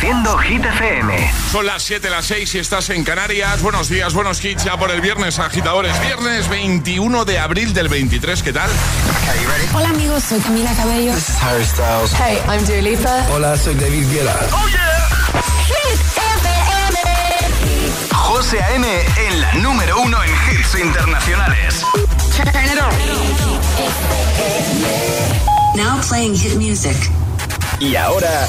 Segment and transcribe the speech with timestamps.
[0.00, 1.30] Reproduciendo Hit FM.
[1.52, 3.60] Son las 7, las 6 y estás en Canarias.
[3.60, 6.00] Buenos días, buenos hits ya por el viernes, agitadores.
[6.00, 8.70] Viernes 21 de abril del 23, ¿qué tal?
[9.74, 11.12] Hola amigos, soy Camila Cabello.
[11.12, 12.14] This is Harry Styles.
[12.14, 13.26] Hey, I'm Dua Lipa.
[13.30, 14.34] Hola, soy David Guetta.
[14.52, 15.08] ¡Oh, yeah!
[15.66, 16.98] Hit FM.
[18.14, 18.86] José A.M.
[19.28, 21.84] en la número uno en hits internacionales.
[22.36, 22.94] Turn it on.
[25.76, 26.96] Now playing hit music.
[27.80, 28.48] Y ahora...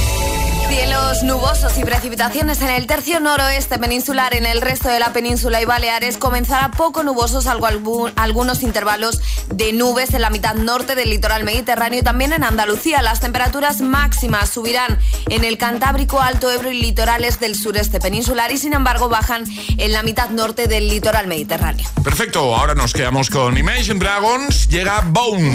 [0.71, 5.61] Cielos nubosos y precipitaciones en el tercio noroeste peninsular, en el resto de la península
[5.61, 9.19] y Baleares comenzará poco nubosos, algo, algunos intervalos
[9.53, 13.01] de nubes en la mitad norte del litoral mediterráneo y también en Andalucía.
[13.01, 14.97] Las temperaturas máximas subirán
[15.27, 19.43] en el Cantábrico, Alto Ebro y litorales del sureste peninsular y sin embargo bajan
[19.77, 21.85] en la mitad norte del litoral mediterráneo.
[22.01, 25.53] Perfecto, ahora nos quedamos con Imagine Dragons, llega Bones.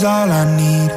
[0.00, 0.90] Is all I need.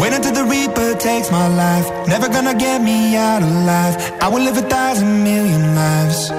[0.00, 1.86] Wait until the Reaper takes my life.
[2.06, 3.94] Never gonna get me out alive.
[4.22, 6.30] I will live a thousand million lives.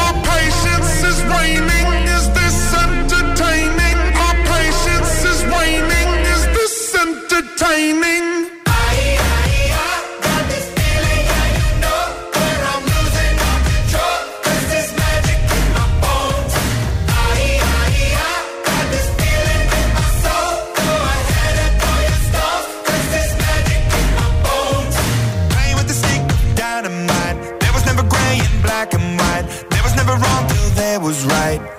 [0.00, 1.88] My patience is waning.
[2.16, 3.98] Is this entertaining?
[4.22, 6.08] My patience is waning.
[6.34, 6.74] Is this
[7.04, 8.41] entertaining?
[31.12, 31.71] Was right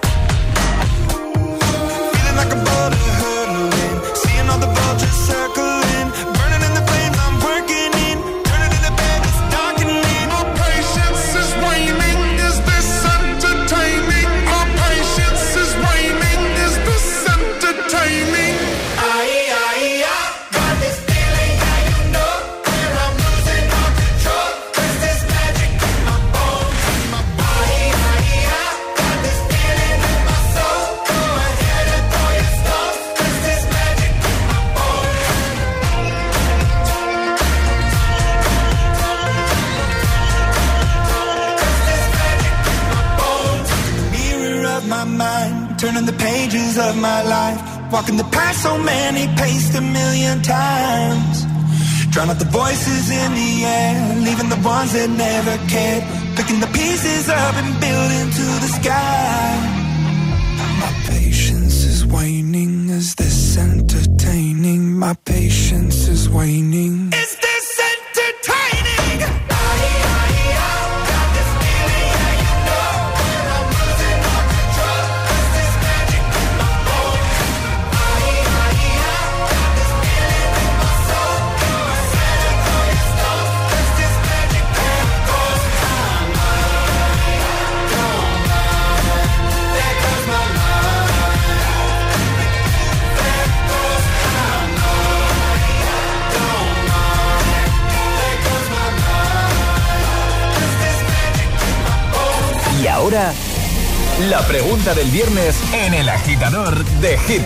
[104.84, 107.44] pregunta del viernes en el agitador de Hit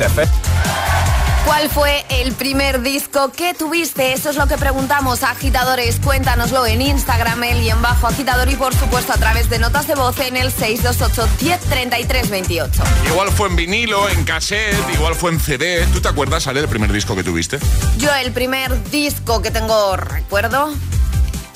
[1.45, 4.13] ¿Cuál fue el primer disco que tuviste?
[4.13, 5.99] Eso es lo que preguntamos a agitadores.
[5.99, 9.85] Cuéntanoslo en Instagram, el y en bajo agitador y por supuesto a través de notas
[9.87, 12.83] de voz en el 628 1033 28.
[13.11, 15.85] Igual fue en vinilo, en cassette, igual fue en CD.
[15.93, 17.59] ¿Tú te acuerdas, Ale, el primer disco que tuviste?
[17.97, 20.73] Yo el primer disco que tengo recuerdo.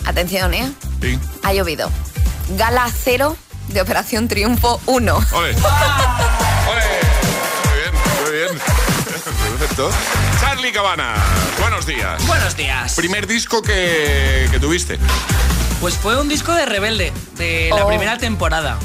[0.06, 0.72] Atención, ¿eh?
[1.02, 1.18] Sí.
[1.44, 1.90] Ha llovido.
[2.56, 3.36] Gala Cero
[3.70, 5.16] de Operación Triunfo 1.
[5.34, 5.56] ¡Ole!
[6.70, 6.82] ¡Ole!
[7.66, 8.50] Muy bien, muy bien.
[9.60, 9.92] Perfecto.
[10.40, 11.14] Charlie Cabana,
[11.60, 12.26] buenos días.
[12.28, 12.96] Buenos días.
[12.96, 14.98] Primer disco que, que tuviste.
[15.80, 17.88] Pues fue un disco de Rebelde, de la Oh.
[17.88, 18.78] primera temporada.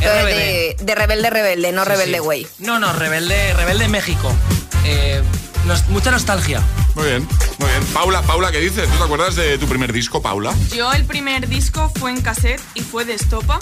[0.00, 2.20] De, de Rebelde Rebelde, no Sí, Rebelde sí.
[2.20, 2.46] Way.
[2.58, 4.30] No, no, Rebelde, Rebelde México.
[4.84, 5.22] Eh,
[5.64, 6.60] nos- mucha nostalgia.
[6.94, 7.28] Muy bien,
[7.58, 7.84] muy bien.
[7.94, 8.86] Paula, Paula, ¿qué dices?
[8.90, 10.52] ¿Tú te acuerdas de tu primer disco, Paula?
[10.74, 13.58] Yo el primer disco fue en cassette y fue de Estopa,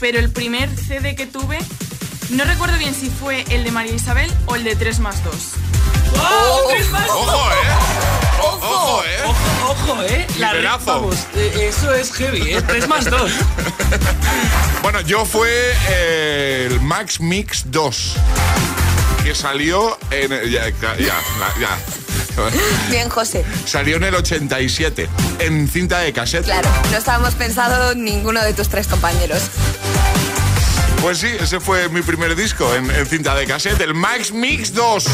[0.00, 1.58] pero el primer CD que tuve,
[2.30, 5.34] no recuerdo bien si fue el de María Isabel o el de 3 más 2.
[6.18, 6.84] ¡Ojo, eh!
[8.42, 9.22] ¡Ojo, eh!
[9.24, 10.26] Ojo, ojo, eh.
[10.38, 10.86] La re- Nivelazo.
[10.86, 12.62] vamos, eh, eso es heavy, ¿eh?
[12.62, 13.30] 3 más 2.
[14.82, 15.50] Bueno, yo fue
[15.88, 18.14] eh, el Max Mix 2.
[19.24, 20.30] Que salió en.
[20.48, 21.14] Ya, ya, ya,
[21.58, 21.78] ya.
[22.90, 23.44] Bien, José.
[23.64, 25.08] Salió en el 87,
[25.40, 26.44] en cinta de cassette.
[26.44, 29.50] Claro, no estábamos pensando ninguno de tus tres compañeros.
[31.06, 34.74] Pues sí, ese fue mi primer disco en, en cinta de cassette, el Max Mix
[34.74, 35.04] 2.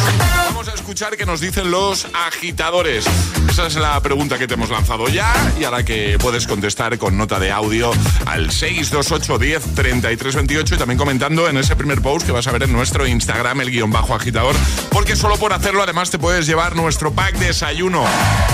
[0.46, 3.04] Vamos a escuchar qué nos dicen los agitadores.
[3.50, 5.30] Esa es la pregunta que te hemos lanzado ya
[5.60, 7.90] y a la que puedes contestar con nota de audio
[8.24, 12.52] al 628 10 33 28 y también comentando en ese primer post que vas a
[12.52, 14.56] ver en nuestro Instagram, el guion bajo agitador,
[14.90, 18.02] porque solo por hacerlo además te puedes llevar nuestro pack de desayuno.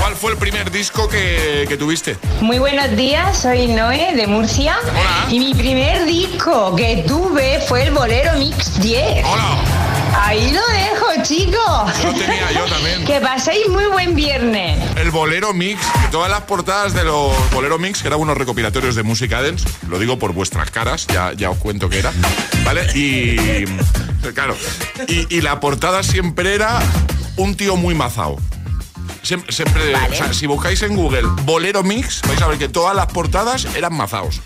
[0.01, 2.17] ¿Cuál fue el primer disco que, que tuviste?
[2.41, 4.77] Muy buenos días, soy Noé de Murcia.
[4.83, 5.27] Hola.
[5.31, 7.28] Y mi primer disco que tuve
[7.67, 9.25] fue el Bolero Mix 10.
[9.27, 9.59] ¡Hola!
[10.23, 11.93] Ahí lo dejo, chicos.
[12.19, 13.05] Tenía yo también.
[13.07, 14.79] Que paséis muy buen viernes.
[14.97, 18.95] El Bolero Mix, que todas las portadas de los Bolero Mix, que eran unos recopilatorios
[18.95, 22.13] de música dance, lo digo por vuestras caras, ya, ya os cuento que era,
[22.65, 22.87] ¿vale?
[22.95, 23.65] Y,
[24.35, 24.57] claro,
[25.07, 26.79] y, y la portada siempre era
[27.37, 28.39] un tío muy mazao.
[29.23, 30.15] Siempre, siempre- Vale.
[30.15, 33.67] o sea, si buscáis en Google Bolero Mix, vais a ver que todas las portadas
[33.77, 34.41] eran mazaos.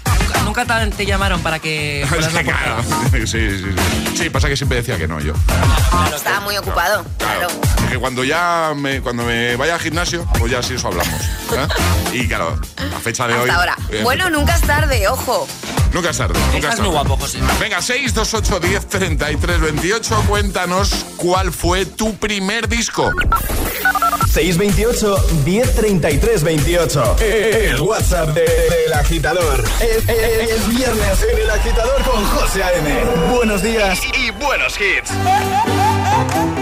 [0.54, 2.82] Nunca, te- te llamaron para que fueras la Claro.
[3.10, 4.14] sí, sí, sí.
[4.14, 5.32] Sí, pasa que siempre decía que no yo.
[6.14, 7.04] Estaba muy ocupado.
[7.16, 7.48] Claro.
[7.48, 7.60] Claro.
[7.84, 11.14] Es que cuando ya me, cuando me vaya al gimnasio, pues ya sí eso hablamos.
[11.22, 11.66] ¿eh?
[12.12, 12.60] Y claro,
[12.94, 13.48] a fecha de hoy.
[13.48, 13.74] Ahora.
[13.90, 15.48] eh, Bueno, nunca es tarde, ojo.
[15.94, 16.38] Nunca es tarde.
[16.38, 17.08] Nunca Estás es muy tarde.
[17.08, 17.38] guapo, José.
[17.58, 20.24] Venga, 628 10 33 28.
[20.28, 23.10] Cuéntanos cuál fue tu primer disco.
[24.32, 27.16] 628 1033 28.
[27.20, 29.62] El WhatsApp de- del agitador.
[29.80, 32.94] Es, es- es viernes en el agitador con José A.M.
[33.34, 35.10] Buenos días y, y buenos hits.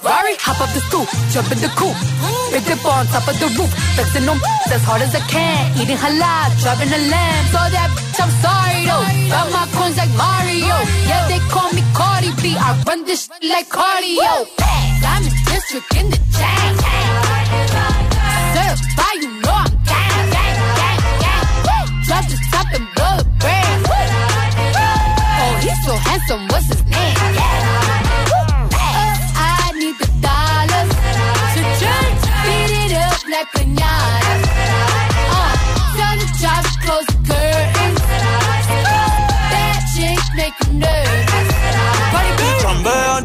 [0.00, 1.98] Ferrari, hop up the stoop, jump in the coupe.
[2.52, 4.38] Big dip on top of the roof, flexing them
[4.70, 5.74] as hard as I can.
[5.74, 7.44] Eating halal, driving a lamb.
[7.50, 9.04] So that bitch, I'm sorry though.
[9.28, 10.76] Got my coins like Mario.
[11.10, 12.56] Yeah, they call me Cardi B.
[12.56, 14.46] I run this like cardio.
[15.02, 16.87] Diamond district in the chain.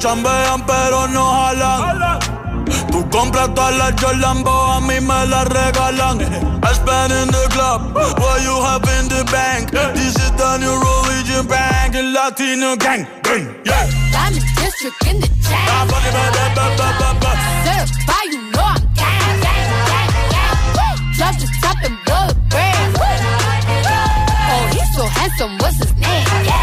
[0.04, 2.20] Chambean, pero no jalan.
[2.92, 6.20] Tú compras todas las Jordan, a mí me las regalan.
[6.62, 9.72] I spend in the club, what you have in the bank.
[9.72, 13.88] This is the new religion bank, and Latino gang, gang, yeah.
[14.12, 15.72] Diamond district in the chain.
[15.72, 17.32] Ah, ba, ba, ba, ba, ba, ba, ba.
[17.64, 20.60] Certified, you know I'm gang, gang, gang, gang.
[20.76, 21.00] Woo!
[21.16, 22.92] Drop the top and blow the brand.
[24.52, 26.28] Oh, he's so handsome, what's his name?
[26.28, 26.63] Uh,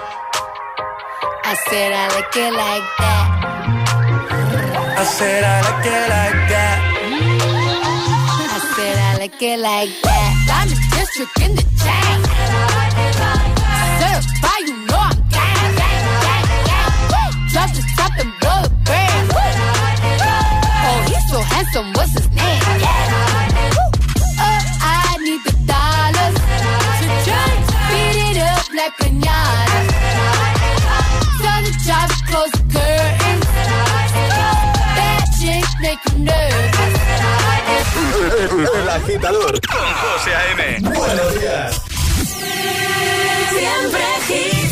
[1.51, 3.27] I said I like it like that.
[4.97, 6.79] I said I like it like that.
[8.39, 10.31] I said I like it like that.
[10.47, 12.19] Diamond district in the chain.
[13.99, 17.35] Certified, you know I'm gang, gang, gang, gang.
[17.51, 19.27] Drop the top and blow the brand.
[20.87, 22.63] Oh, he's so handsome, what's his name?
[24.39, 26.35] Uh, I need the dollars
[26.95, 29.40] to just beat it up like pinata.
[38.21, 40.79] El agitador con José A.M.
[40.81, 41.81] Buenos días.
[43.49, 44.71] Siempre hits.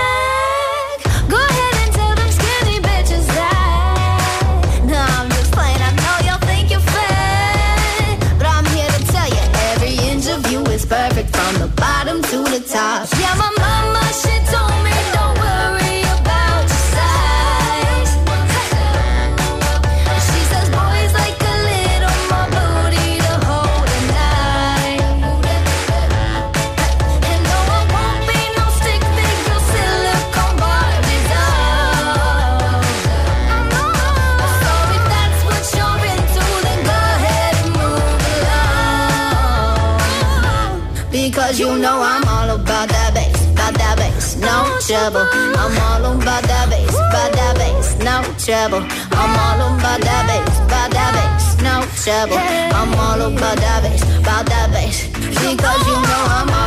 [48.51, 48.83] Trouble.
[49.11, 52.35] I'm all about that bass, about that bass, no trouble.
[52.75, 55.07] I'm all about that bass, about that bass.
[55.39, 56.60] Because you know I'm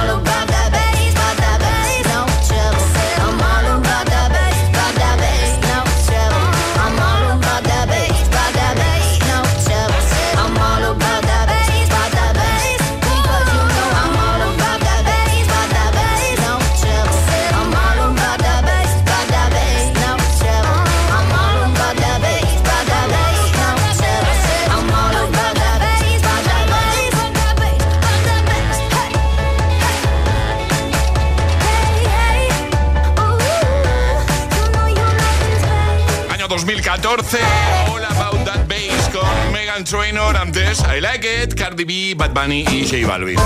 [41.75, 43.37] Cardi B, Bad Bunny y J Balvin.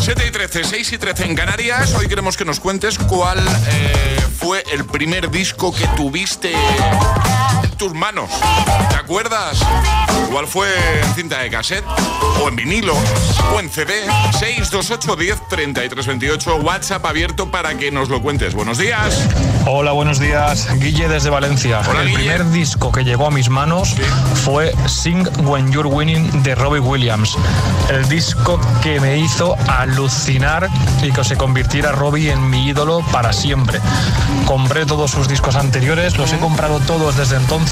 [0.00, 1.92] 7 y 13, 6 y 13 en Canarias.
[1.94, 6.52] Hoy queremos que nos cuentes cuál eh, fue el primer disco que tuviste
[7.82, 8.30] tus manos.
[8.90, 9.58] ¿Te acuerdas?
[10.30, 10.68] ¿Cuál fue
[11.00, 11.84] en cinta de cassette?
[12.40, 12.94] ¿O en vinilo?
[13.52, 14.04] ¿O en CD?
[14.38, 18.54] 628 10 33 28 WhatsApp abierto para que nos lo cuentes.
[18.54, 19.26] Buenos días.
[19.66, 20.68] Hola, buenos días.
[20.78, 21.80] Guille desde Valencia.
[21.88, 22.18] Hola, el Guille.
[22.18, 23.96] primer disco que llegó a mis manos
[24.44, 27.36] fue Sing When You're Winning de Robbie Williams.
[27.90, 30.68] El disco que me hizo alucinar
[31.02, 33.80] y que se convirtiera Robbie en mi ídolo para siempre.
[34.46, 37.71] Compré todos sus discos anteriores, los he comprado todos desde entonces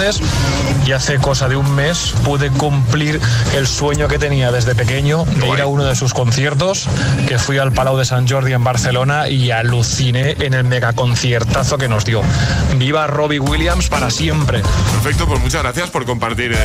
[0.87, 3.21] y hace cosa de un mes pude cumplir
[3.55, 6.89] el sueño que tenía desde pequeño de ir a uno de sus conciertos,
[7.29, 11.87] que fui al Palau de San Jordi en Barcelona y aluciné en el megaconciertazo que
[11.87, 12.23] nos dio.
[12.77, 14.63] Viva Robbie Williams para siempre.
[14.93, 16.57] Perfecto, pues muchas gracias por compartir eh,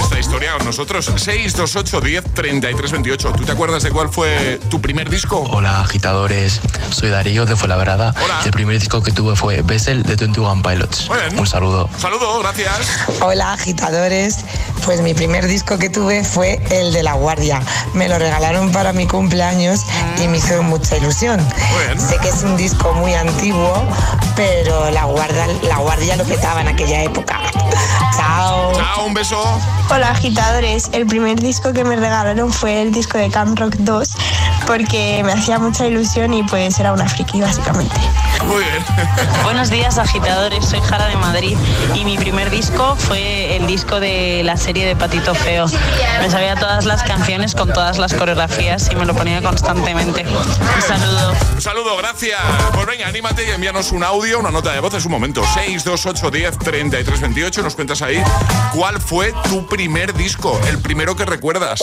[0.00, 1.04] esta historia con nosotros.
[1.04, 3.32] 628 10 33 28.
[3.36, 5.46] ¿Tú te acuerdas de cuál fue tu primer disco?
[5.50, 8.14] Hola agitadores, soy Darío de Fuenlabrada.
[8.46, 11.10] El primer disco que tuve fue Bessel de 21 Pilots.
[11.36, 11.90] Un saludo.
[11.98, 12.67] Saludo, gracias.
[13.20, 14.44] Hola agitadores,
[14.84, 17.60] pues mi primer disco que tuve fue el de La Guardia.
[17.94, 19.80] Me lo regalaron para mi cumpleaños
[20.22, 21.40] y me hizo mucha ilusión.
[21.98, 23.84] Sé que es un disco muy antiguo,
[24.36, 27.40] pero La Guardia, la guardia lo petaba en aquella época.
[28.16, 28.72] Chao.
[28.74, 29.42] Chao, un beso.
[29.90, 34.08] Hola agitadores, el primer disco que me regalaron fue el disco de Camp Rock 2
[34.66, 37.96] porque me hacía mucha ilusión y pues era una friki básicamente.
[38.44, 38.84] Muy bien.
[39.42, 41.56] Buenos días agitadores, soy Jara de Madrid
[41.94, 45.66] y mi primer disco fue el disco de la serie de Patito Feo.
[46.20, 50.24] Me sabía todas las canciones con todas las coreografías y me lo ponía constantemente.
[50.26, 51.34] Un saludo.
[51.54, 52.40] Un saludo, gracias.
[52.74, 55.42] Pues venga, anímate y envíanos un audio, una nota de voz en su momento.
[55.42, 57.62] 628 10 33 28.
[57.62, 58.22] Nos cuentas ahí
[58.74, 61.80] cuál fue tu primer disco, el primero que recuerdas.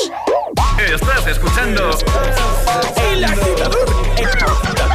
[0.78, 3.86] Estás escuchando El agitador, el agitador,
[4.18, 4.95] el agitador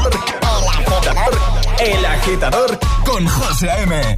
[1.83, 4.17] el agitador con José M.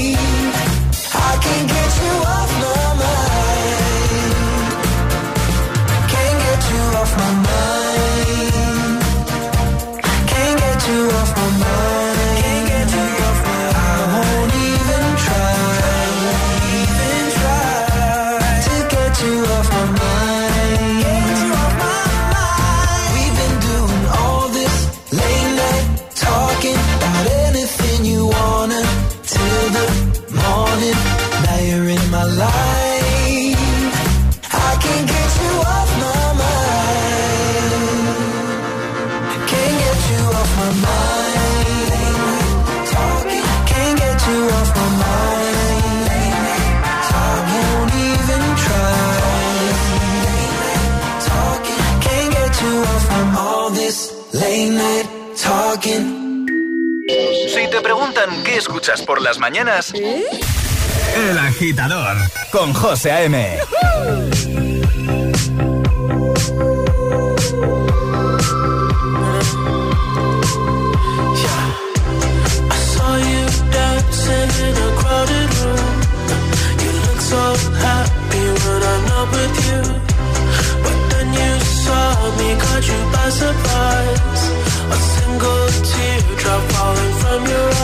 [0.00, 1.77] I can get
[58.58, 59.92] escuchas por las mañanas.
[59.94, 62.16] El agitador
[62.50, 63.58] con José A.M.
[84.90, 85.68] A single
[86.72, 87.77] falling from.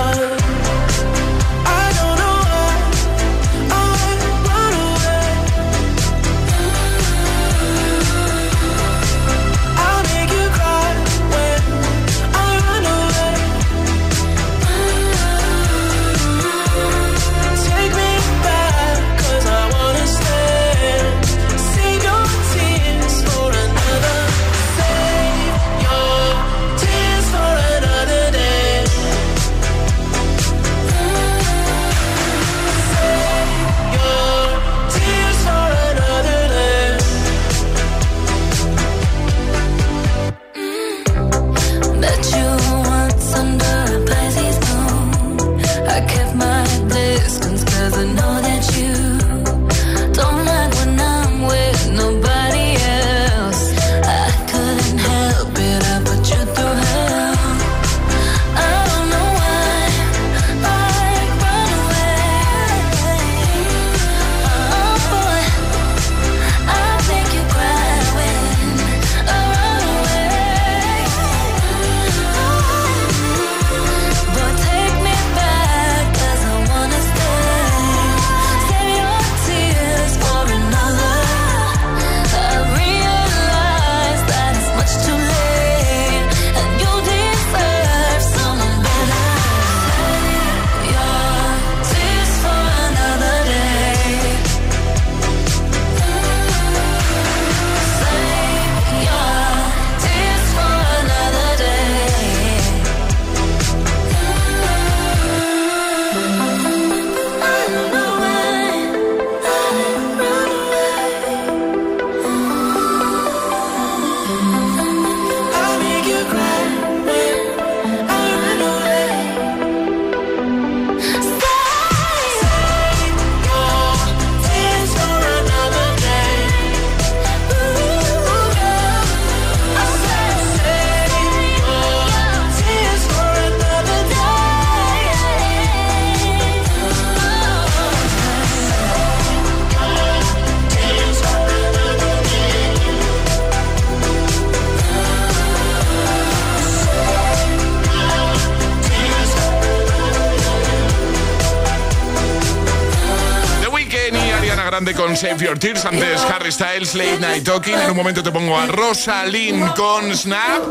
[154.84, 155.82] Grande con Save Your Tears.
[155.86, 157.74] Antes Harry Styles, Late Night Talking.
[157.74, 160.62] En un momento te pongo a Rosalind con Snap.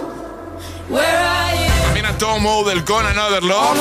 [1.86, 3.76] También a Tom Odell con Another Love.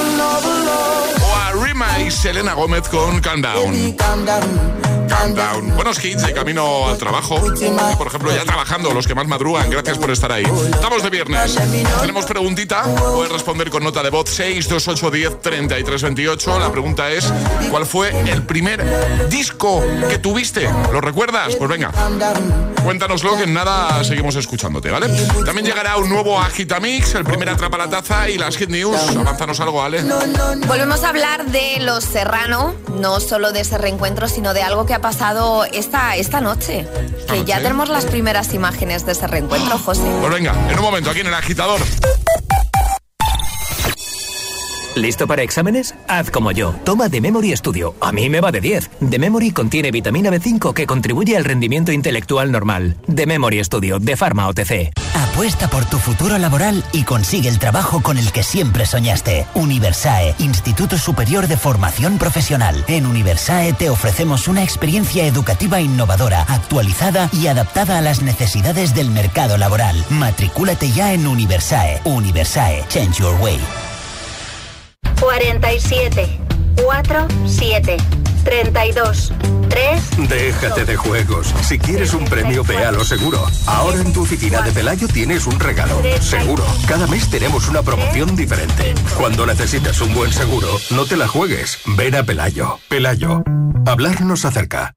[1.21, 5.02] O a Rima y Selena Gómez con Calm Down.
[5.75, 7.41] Buenos hits de camino al trabajo.
[7.99, 9.71] Por ejemplo, ya trabajando, los que más madrugan.
[9.71, 10.45] Gracias por estar ahí.
[10.45, 11.59] Estamos de viernes.
[12.01, 12.83] Tenemos preguntita.
[12.83, 16.59] Puedes responder con nota de voz 62810 3328.
[16.59, 17.33] La pregunta es:
[17.71, 20.69] ¿cuál fue el primer disco que tuviste?
[20.93, 21.55] ¿Lo recuerdas?
[21.57, 21.91] Pues venga.
[22.83, 25.09] Cuéntanoslo que en nada seguimos escuchándote, ¿vale?
[25.45, 28.99] También llegará un nuevo Agitamix, el primer atrapa la taza y las hit news.
[29.17, 30.03] Avanzanos algo, Ale.
[30.67, 34.95] Volvemos a hablar de Los Serrano, no solo de ese reencuentro, sino de algo que
[34.95, 36.87] ha pasado esta, esta noche.
[37.29, 40.11] Que ya tenemos las primeras imágenes de ese reencuentro, José.
[40.21, 41.81] Pues venga, en un momento, aquí en el agitador.
[44.95, 45.95] ¿Listo para exámenes?
[46.07, 46.75] Haz como yo.
[46.85, 47.95] Toma The Memory Studio.
[48.01, 48.91] A mí me va de 10.
[49.11, 52.97] The Memory contiene vitamina B5 que contribuye al rendimiento intelectual normal.
[53.13, 54.93] The Memory Studio de Pharma OTC.
[55.15, 59.47] Apuesta por tu futuro laboral y consigue el trabajo con el que siempre soñaste.
[59.55, 62.85] Universae, Instituto Superior de Formación Profesional.
[62.87, 69.11] En Universae te ofrecemos una experiencia educativa innovadora, actualizada y adaptada a las necesidades del
[69.11, 70.05] mercado laboral.
[70.11, 72.03] Matricúlate ya en Universae.
[72.05, 73.59] Universae, Change Your Way.
[75.23, 76.41] 47,
[76.83, 77.97] 4, 7,
[78.45, 79.33] 32,
[79.69, 80.29] 3.
[80.29, 81.55] Déjate de juegos.
[81.63, 83.47] Si quieres un premio, ve a lo seguro.
[83.67, 86.03] Ahora en tu oficina de Pelayo tienes un regalo.
[86.21, 86.65] Seguro.
[86.89, 88.95] Cada mes tenemos una promoción diferente.
[89.17, 91.79] Cuando necesites un buen seguro, no te la juegues.
[91.87, 92.81] Ven a Pelayo.
[92.89, 93.45] Pelayo.
[93.87, 94.97] Hablarnos acerca.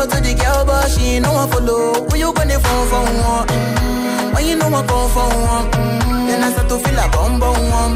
[0.00, 2.08] talk to the girl, but she ain't no one follow.
[2.08, 3.46] When you gonna phone for one?
[3.48, 4.34] Mm-hmm.
[4.34, 5.70] When you know I come for one?
[5.70, 6.26] Mm-hmm.
[6.26, 7.94] Then I start to feel a bum bum one.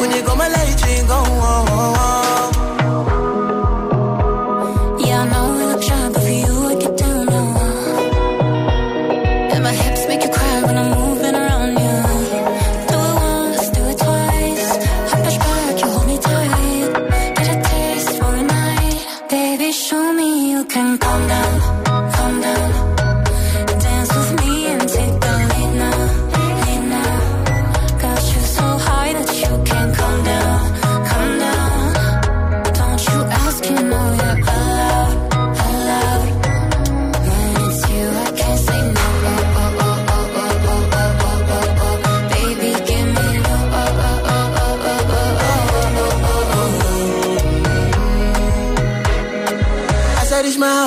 [0.00, 1.22] When you come, I let you go.
[1.26, 2.75] Oh, oh, oh.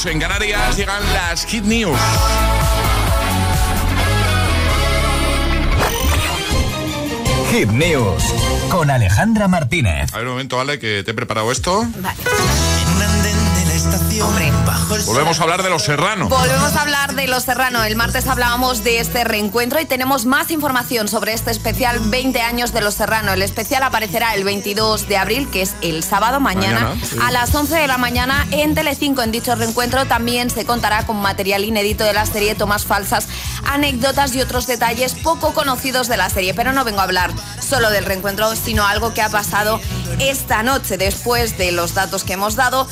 [0.00, 0.76] 7.31 hora menos en Canarias.
[0.76, 1.98] Llegan las Hit News.
[7.50, 8.22] Hit News
[8.70, 10.12] con Alejandra Martínez.
[10.14, 11.86] A ver un momento, Ale, que te he preparado esto.
[11.98, 12.69] Vale.
[14.22, 14.52] Hombre.
[15.06, 16.28] Volvemos a hablar de los serranos.
[16.28, 17.82] Volvemos a hablar de Los Serrano.
[17.84, 22.72] El martes hablábamos de este reencuentro y tenemos más información sobre este especial 20 años
[22.72, 23.32] de Los Serrano.
[23.32, 27.16] El especial aparecerá el 22 de abril, que es el sábado mañana, Mañana, sí.
[27.22, 29.22] a las 11 de la mañana en Telecinco.
[29.22, 33.26] En dicho reencuentro también se contará con material inédito de la serie, tomas falsas,
[33.66, 36.54] anécdotas y otros detalles poco conocidos de la serie.
[36.54, 37.30] Pero no vengo a hablar
[37.60, 39.80] solo del reencuentro, sino algo que ha pasado
[40.18, 42.86] esta noche después de los datos que hemos dado.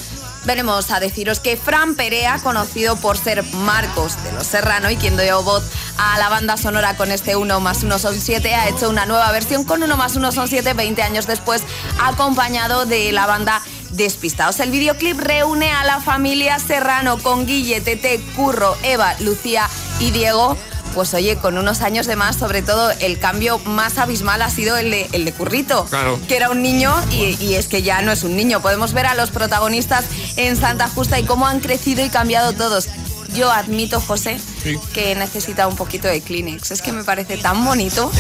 [0.49, 5.15] Venimos a deciros que Fran Perea, conocido por ser Marcos de los Serrano y quien
[5.19, 5.63] dio voz
[5.99, 9.31] a la banda sonora con este 1 más 1 son 7, ha hecho una nueva
[9.31, 11.65] versión con 1 más 1 son 7, 20 años después,
[12.01, 14.59] acompañado de la banda Despistados.
[14.61, 19.69] El videoclip reúne a la familia Serrano con Guille, Tete, Curro, Eva, Lucía
[20.01, 20.57] y Diego.
[20.99, 24.77] Pues oye, con unos años de más, sobre todo el cambio más abismal ha sido
[24.77, 26.19] el de, el de Currito Claro.
[26.27, 28.61] que era un niño y, y es que ya no es un niño.
[28.63, 32.89] Podemos ver a los protagonistas en Santa Justa y cómo han crecido y cambiado todos.
[33.35, 34.77] Yo admito, José, Sí.
[34.93, 36.71] que necesita un poquito de Kleenex.
[36.71, 38.11] Es que me parece tan bonito.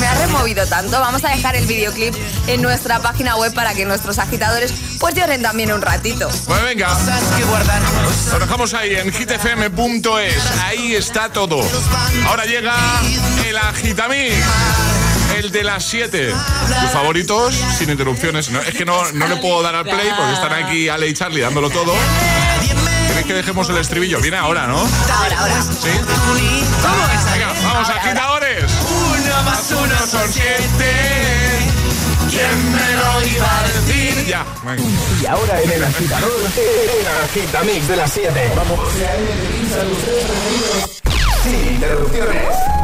[0.00, 0.98] Me ha removido tanto.
[1.00, 2.14] Vamos a dejar el videoclip
[2.46, 6.28] en nuestra página web para que nuestros agitadores pues lloren también un ratito.
[6.46, 6.96] Pues venga.
[8.32, 10.42] Lo dejamos ahí en hitfm.es.
[10.64, 11.60] Ahí está todo.
[12.26, 12.74] Ahora llega
[13.46, 14.34] el Agitamix.
[15.36, 16.32] El de las 7.
[16.80, 18.50] Tus favoritos sin interrupciones.
[18.50, 21.14] No, es que no, no le puedo dar al play porque están aquí Ale y
[21.14, 21.92] Charlie dándolo todo.
[23.24, 24.20] ¿Queréis que dejemos el estribillo?
[24.20, 24.78] Viene ahora, ¿no?
[24.78, 25.62] Ahora, ahora.
[25.62, 25.88] ¿Sí?
[27.32, 28.64] Venga, vamos, agitadores.
[28.90, 30.92] Uno más uno son siete.
[32.28, 34.26] ¿Quién me lo iba a decir?
[34.26, 34.82] Ya, venga.
[35.22, 38.52] Y ahora en el agitador, el agitamix de las 7.
[38.56, 38.80] Vamos.
[41.44, 42.83] Sin interrupciones.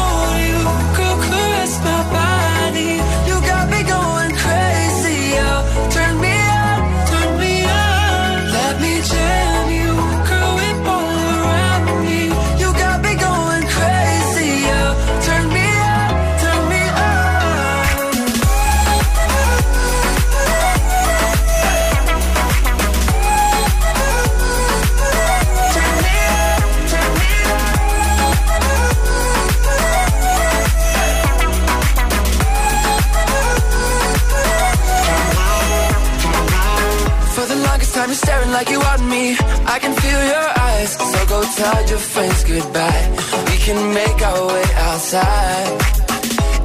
[41.89, 43.03] your friends goodbye.
[43.49, 45.73] We can make our way outside.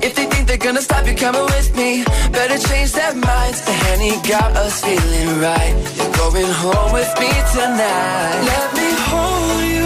[0.03, 3.59] If they think they're gonna stop you coming with me, better change their minds.
[3.67, 5.75] The Henny got us feeling right.
[5.97, 8.39] You're going home with me tonight.
[8.53, 9.86] Let me hold you,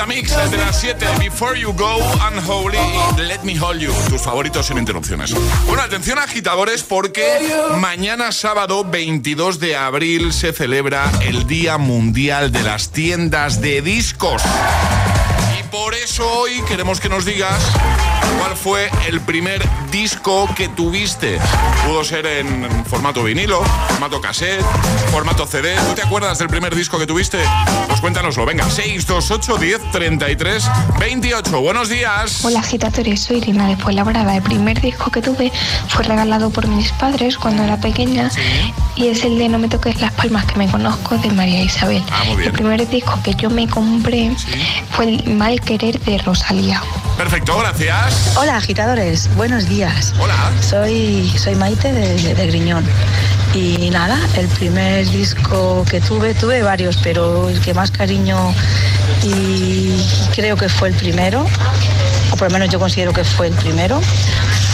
[0.00, 1.98] Agitamix desde las 7, Before You Go,
[2.32, 2.78] Unholy
[3.18, 5.34] Let Me Hold You, tus favoritos sin interrupciones.
[5.66, 7.38] Bueno, atención agitadores porque
[7.76, 14.42] mañana sábado 22 de abril se celebra el Día Mundial de las Tiendas de Discos.
[15.70, 17.62] Por eso hoy queremos que nos digas
[18.38, 19.62] cuál fue el primer
[19.92, 21.38] disco que tuviste.
[21.86, 24.64] Pudo ser en formato vinilo, formato cassette,
[25.12, 25.76] formato CD.
[25.76, 27.38] ¿Tú te acuerdas del primer disco que tuviste?
[27.86, 28.68] Pues cuéntanoslo, venga.
[28.68, 31.60] 628 10 33 28.
[31.60, 32.44] Buenos días.
[32.44, 34.36] Hola agitadores, soy Irina de Fuenlabrada.
[34.36, 35.52] El primer disco que tuve
[35.88, 38.28] fue regalado por mis padres cuando era pequeña
[38.96, 42.02] y es el de No me toques las palmas que me conozco de María Isabel.
[42.10, 42.48] Ah, muy bien.
[42.48, 44.32] El primer disco que yo me compré
[44.90, 46.82] fue el Mal Querer de Rosalía.
[47.16, 48.36] Perfecto, gracias.
[48.36, 50.14] Hola agitadores, buenos días.
[50.18, 50.50] Hola.
[50.60, 52.84] Soy, soy Maite de, de Griñón.
[53.54, 58.54] Y nada, el primer disco que tuve, tuve varios, pero el que más cariño
[59.24, 59.92] y
[60.34, 61.44] creo que fue el primero,
[62.30, 64.00] o por lo menos yo considero que fue el primero,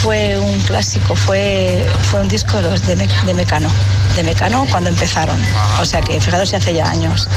[0.03, 3.69] fue un clásico, fue, fue un disco de los de, Me- de Mecano,
[4.15, 5.39] de Mecano cuando empezaron.
[5.79, 7.27] O sea que fijaros hace ya años.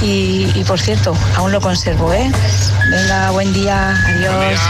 [0.00, 2.30] Y, y por cierto, aún lo conservo, ¿eh?
[2.90, 4.60] Venga, buen día, adiós.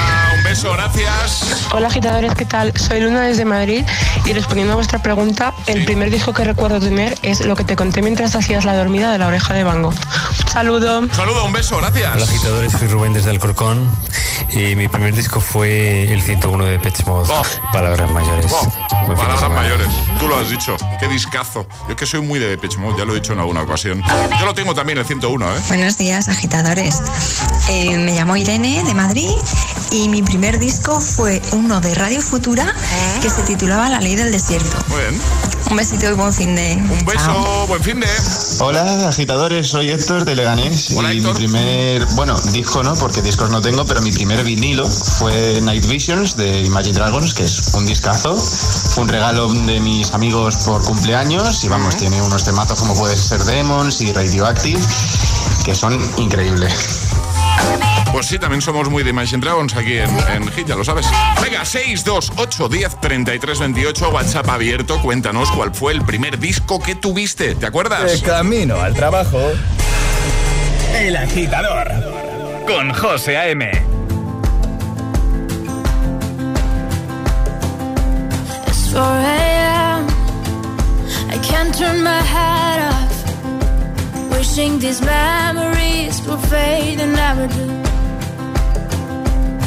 [0.52, 1.66] Beso, gracias.
[1.72, 2.76] Hola agitadores, ¿qué tal?
[2.76, 3.86] Soy Luna desde Madrid
[4.26, 7.74] y respondiendo a vuestra pregunta, el primer disco que recuerdo tener es lo que te
[7.74, 9.94] conté mientras hacías la dormida de la oreja de Bango.
[10.52, 10.98] Saludo.
[10.98, 12.14] Un saludo, un beso, gracias.
[12.14, 13.90] Hola agitadores, soy Rubén desde Alcorcón
[14.50, 17.30] y mi primer disco fue el 101 de Pet Mod,
[17.72, 18.44] Palabras Mayores.
[19.08, 19.88] De Palabras mayores.
[20.20, 20.76] Tú lo has dicho.
[21.00, 21.66] Qué discazo.
[21.88, 24.02] Yo que soy muy de Depeche Mode, ya lo he dicho en alguna ocasión.
[24.38, 25.60] Yo lo tengo también el 101, ¿eh?
[25.68, 27.00] Buenos días, agitadores.
[27.70, 29.30] Eh, me llamo Irene de Madrid
[29.90, 32.74] y mi primer disco fue uno de Radio Futura
[33.22, 34.76] que se titulaba La Ley del Desierto.
[34.88, 35.20] Muy bien.
[35.70, 36.74] Un besito y buen fin de.
[36.74, 38.08] Un beso, buen fin de.
[38.58, 43.60] Hola agitadores, soy Héctor de Leganés y mi primer, bueno, disco no, porque discos no
[43.60, 48.36] tengo, pero mi primer vinilo fue Night Visions de Imagine Dragons, que es un discazo,
[48.36, 53.16] fue un regalo de mis amigos por cumpleaños y vamos, tiene unos temazos como puede
[53.16, 54.80] ser Demons y Radioactive,
[55.64, 56.72] que son increíbles.
[58.12, 61.06] Pues sí, también somos muy de Imagine Dragons aquí en, en Hit, ya lo sabes.
[61.42, 65.00] Venga, 628 10 33 28, WhatsApp abierto.
[65.00, 67.54] Cuéntanos cuál fue el primer disco que tuviste.
[67.54, 68.20] ¿Te acuerdas?
[68.20, 69.40] De camino al trabajo.
[70.94, 71.88] El agitador.
[72.66, 73.70] Con José A.M.
[78.66, 80.06] It's 4 a.m.
[81.30, 84.30] I can't turn my head off.
[84.30, 87.81] Wishing these memories will fade and never do.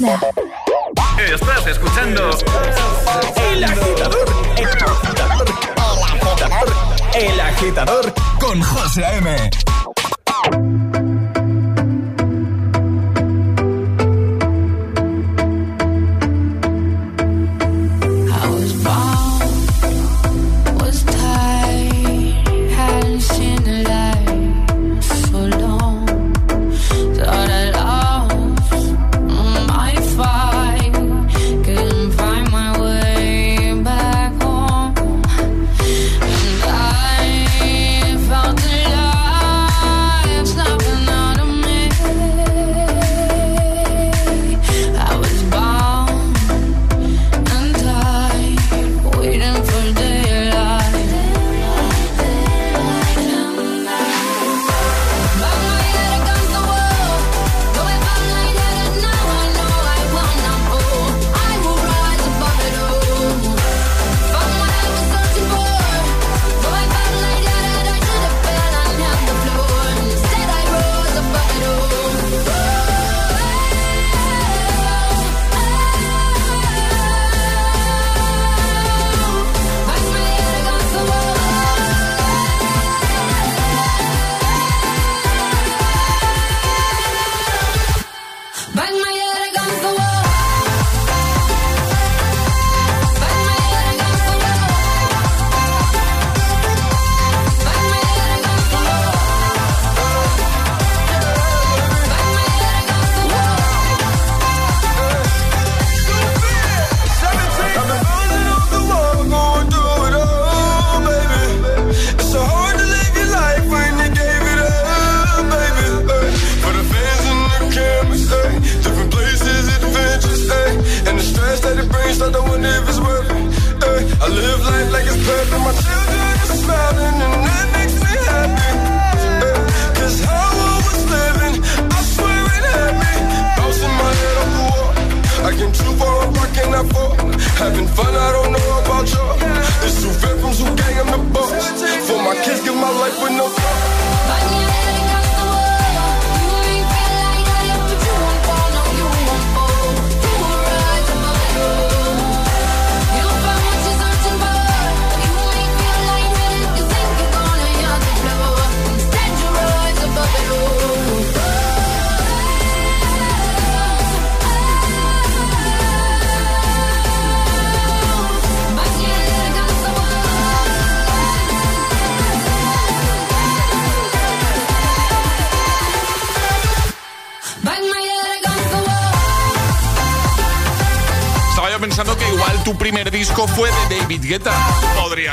[0.00, 2.30] Estás escuchando
[3.50, 4.28] El Agitador.
[4.56, 5.44] El Agitador.
[5.76, 6.68] El Agitador.
[7.14, 9.67] El Agitador con José M.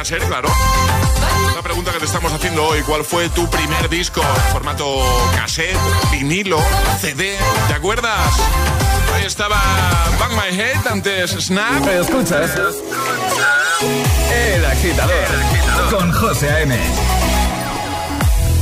[0.05, 0.47] ser, claro.
[1.55, 4.21] La pregunta que te estamos haciendo hoy, ¿cuál fue tu primer disco?
[4.51, 4.99] Formato
[5.35, 5.75] cassette,
[6.11, 6.59] vinilo,
[7.01, 7.35] CD,
[7.67, 8.29] ¿te acuerdas?
[9.15, 9.57] Ahí estaba
[10.19, 11.87] Bang My Head, antes Snap.
[11.87, 12.51] ¿Escuchas?
[14.31, 15.25] El agitador,
[15.89, 16.77] con José A.M.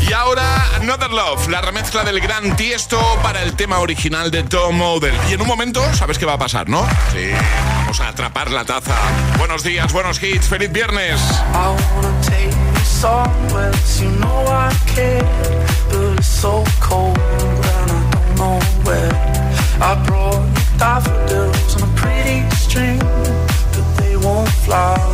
[0.08, 4.78] Y ahora Another Love, la remezcla del gran tiesto para el tema original de Tom
[4.78, 5.14] Model.
[5.30, 6.88] Y en un momento, ¿sabes qué va a pasar, no?
[7.12, 7.32] Sí,
[7.82, 8.96] vamos a atrapar la taza
[9.38, 11.20] Buenos días, buenos hits, feliz viernes.
[11.54, 15.24] I wanna take me software, you know I care,
[15.90, 19.14] but it's so cold and I don't know where.
[19.82, 25.14] I brought it on a pretty string, but they won't fly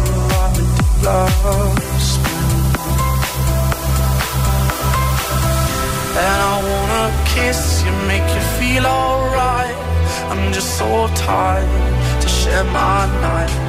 [10.50, 13.69] I'm just so tired to share my knife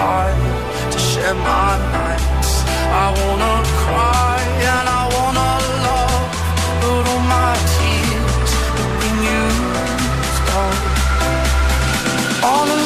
[0.00, 2.52] tired to share my nights.
[3.04, 4.38] I wanna cry
[4.72, 5.50] and I wanna
[5.86, 6.28] love,
[6.82, 10.62] but all my tears have been used oh.
[10.62, 10.84] up
[12.54, 12.79] on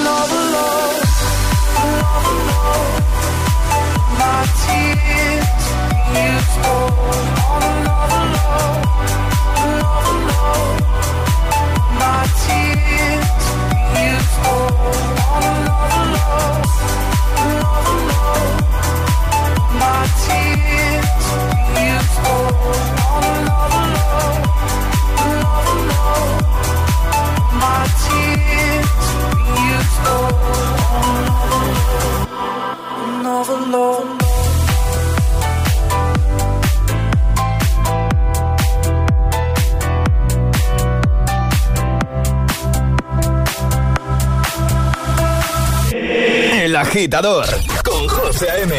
[47.05, 47.47] agitador
[47.85, 48.75] con José A.M.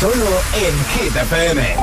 [0.00, 1.76] Solo en Hit FM.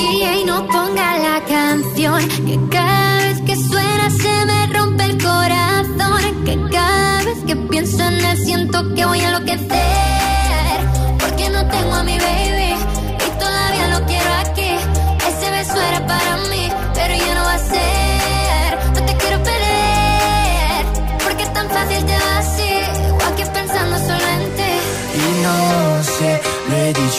[0.00, 6.44] Y no ponga la canción que cada vez que suena se me rompe el corazón.
[6.44, 9.69] Que cada vez que pienso en él siento que voy a enloquecer.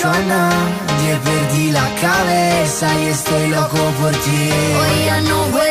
[0.03, 4.49] Lo he dicho a nadie, perdí la cabeza y estoy loco por ti.
[4.79, 5.70] Hoy ya no vuelan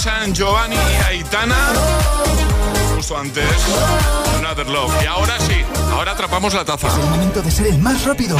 [0.00, 1.56] San Giovanni y Aitana.
[2.96, 3.44] Justo antes,
[4.38, 4.90] Another Love.
[5.02, 6.88] Y ahora sí, ahora atrapamos la taza.
[6.88, 8.38] Es el momento de ser el más rápido.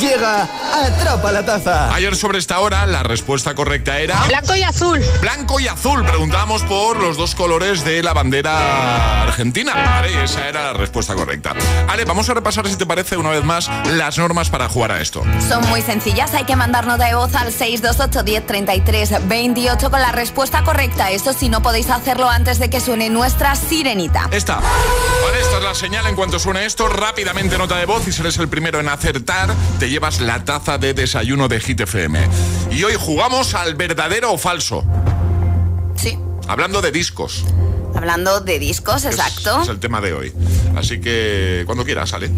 [0.00, 1.94] Llega Atrapa la Taza.
[1.94, 4.20] Ayer sobre esta hora la respuesta correcta era...
[4.26, 5.00] Blanco y azul.
[5.20, 6.04] Blanco y azul.
[6.04, 9.72] Preguntábamos por los dos colores de la bandera argentina.
[9.74, 11.54] Vale, esa era la respuesta correcta.
[11.88, 15.00] Ale, vamos a repasar, si te parece, una vez más, las normas para jugar a
[15.00, 15.22] esto.
[15.48, 20.00] Son muy sencillas, hay que mandar nota de voz al 628 10 33 28 con
[20.00, 21.10] la respuesta correcta.
[21.10, 24.28] Esto si no podéis hacerlo antes de que suene nuestra Sirenita.
[24.32, 24.56] Esta.
[24.56, 26.06] Vale, esta es la señal.
[26.06, 29.54] En cuanto suene esto, rápidamente nota de voz y si eres el primero en acertar,
[29.78, 32.18] te llevas la taza de desayuno de Hit FM.
[32.70, 34.84] Y hoy jugamos al verdadero o falso.
[35.96, 36.18] Sí.
[36.48, 37.44] Hablando de discos.
[37.94, 39.62] Hablando de discos, exacto.
[39.62, 40.32] Es el tema de hoy.
[40.76, 42.30] Así que cuando quieras, sale.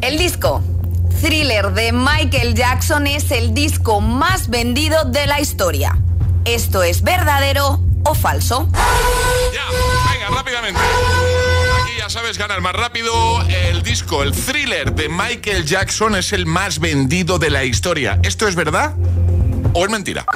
[0.00, 0.62] El disco
[1.20, 5.98] Thriller de Michael Jackson es el disco más vendido de la historia.
[6.44, 8.68] ¿Esto es verdadero o falso?
[9.52, 9.64] Ya,
[10.12, 10.80] venga, rápidamente.
[12.04, 13.40] Ya sabes, gana el más rápido.
[13.48, 18.20] El disco, el thriller de Michael Jackson es el más vendido de la historia.
[18.22, 18.92] ¿Esto es verdad
[19.72, 20.26] o es mentira?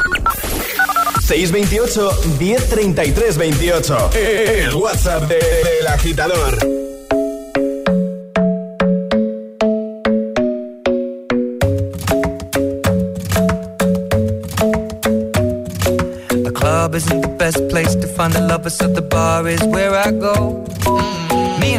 [1.21, 4.11] 628 1033 28.
[4.15, 6.59] El WhatsApp de- del agitador.
[15.21, 19.95] The club isn't the best place to find the lovers, so the bar is where
[19.95, 20.65] I go.